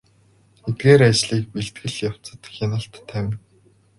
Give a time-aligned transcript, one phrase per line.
[0.69, 3.37] Эдгээр ажлын бэлтгэл явцад хяналт тавина.